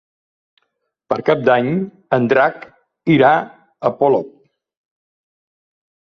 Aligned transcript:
Per 1.11 1.17
Cap 1.25 1.41
d'Any 1.49 1.67
en 2.17 2.25
Drac 2.31 2.65
irà 3.17 3.29
a 3.89 3.91
Polop. 3.99 4.31